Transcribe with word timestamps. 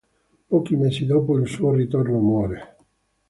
Pochi 0.47 0.77
mesi 0.77 1.05
dopo 1.05 1.37
il 1.37 1.47
suo 1.47 1.73
ritorno, 1.73 2.17
muore. 2.17 2.75